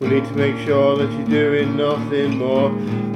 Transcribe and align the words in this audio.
We 0.00 0.06
need 0.06 0.24
to 0.26 0.32
make 0.34 0.56
sure 0.64 0.96
that 0.96 1.10
you're 1.10 1.26
doing 1.26 1.76
nothing 1.76 2.38
more. 2.38 2.70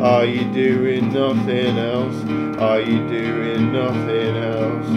Are 0.04 0.24
you 0.24 0.52
doing 0.52 1.12
nothing 1.12 1.78
else? 1.78 2.16
Are 2.60 2.80
you 2.80 3.06
doing 3.06 3.72
nothing 3.72 4.36
else? 4.36 4.88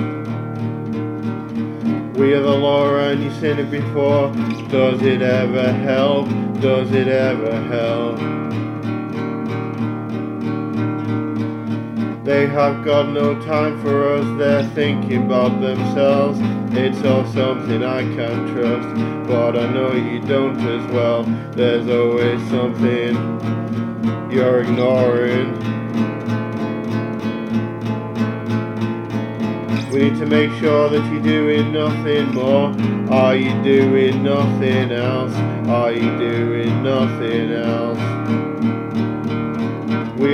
We 2.18 2.34
are 2.34 2.42
the 2.42 2.58
law 2.58 2.98
and 2.98 3.24
you've 3.24 3.36
seen 3.36 3.60
it 3.60 3.70
before. 3.70 4.32
Does 4.70 5.04
it 5.04 5.22
ever 5.22 5.72
help? 5.72 6.28
Does 6.60 6.92
it 6.92 7.08
ever 7.08 7.54
help? 7.68 8.18
They 12.26 12.48
have 12.48 12.84
got 12.84 13.10
no 13.10 13.40
time 13.40 13.80
for 13.84 14.16
us, 14.16 14.26
they're 14.40 14.64
thinking 14.70 15.28
about 15.28 15.62
themselves. 15.62 16.40
It's 16.76 17.06
all 17.06 17.24
something 17.28 17.84
I 17.84 18.02
can't 18.16 18.50
trust, 18.50 19.28
but 19.28 19.56
I 19.56 19.72
know 19.72 19.94
you 19.94 20.20
don't 20.22 20.60
as 20.60 20.92
well. 20.92 21.22
There's 21.52 21.88
always 21.88 22.42
something 22.50 23.14
you're 24.32 24.62
ignoring. 24.62 25.54
We 29.92 30.10
need 30.10 30.18
to 30.18 30.26
make 30.26 30.50
sure 30.60 30.90
that 30.90 31.06
you're 31.14 31.22
doing 31.22 31.74
nothing 31.74 32.34
more. 32.34 32.76
Are 33.14 33.36
you 33.36 33.54
doing 33.62 34.24
nothing 34.24 34.92
else? 34.92 35.36
Are 35.70 35.92
you 35.92 36.18
doing 36.18 36.82
nothing 36.82 37.52
else? 37.52 38.55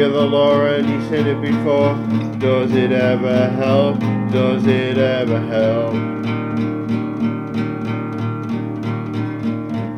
We 0.01 0.07
are 0.07 0.09
the 0.09 0.25
law 0.25 0.65
and 0.65 0.89
you've 0.89 1.03
seen 1.11 1.27
it 1.27 1.39
before. 1.39 1.93
Does 2.39 2.73
it 2.73 2.91
ever 2.91 3.49
help? 3.49 3.99
Does 4.31 4.65
it 4.65 4.97
ever 4.97 5.39
help? 5.39 5.93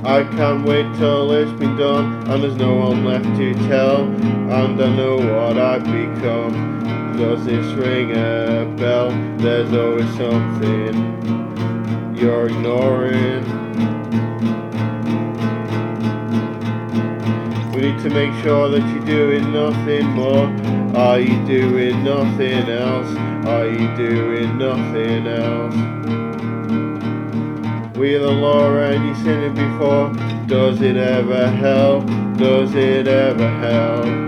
I 0.06 0.26
can't 0.36 0.66
wait 0.66 0.94
till 0.98 1.32
it's 1.32 1.58
been 1.58 1.78
done 1.78 2.30
and 2.30 2.44
there's 2.44 2.58
no 2.58 2.76
one 2.76 3.06
left 3.06 3.24
to 3.38 3.54
tell. 3.70 4.02
And 4.04 4.82
I 4.82 4.94
know 4.94 5.16
what 5.16 5.58
I've 5.58 5.86
become. 5.86 7.16
Does 7.18 7.46
this 7.46 7.66
ring 7.72 8.12
a 8.12 8.66
bell? 8.78 9.10
There's 9.38 9.72
always 9.72 10.14
something 10.18 10.98
you're 12.14 12.48
ignoring. 12.48 13.93
To 18.02 18.10
make 18.10 18.34
sure 18.44 18.68
that 18.68 18.82
you're 18.82 19.06
doing 19.06 19.54
nothing 19.54 20.08
more. 20.08 20.48
Are 20.98 21.20
you 21.20 21.46
doing 21.46 22.04
nothing 22.04 22.70
else? 22.70 23.16
Are 23.48 23.68
you 23.68 23.96
doing 23.96 24.58
nothing 24.58 25.28
else? 25.28 25.76
We 27.98 28.18
the 28.18 28.30
law 28.30 28.76
and 28.78 29.08
you've 29.08 29.18
seen 29.18 29.40
it 29.40 29.56
before. 29.56 30.12
Does 30.48 30.82
it 30.82 30.98
ever 30.98 31.48
help? 31.48 32.06
Does 32.38 32.76
it 32.76 33.08
ever 33.08 33.50
help? 33.50 34.23